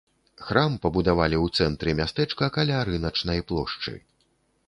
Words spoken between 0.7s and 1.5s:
пабудавалі ў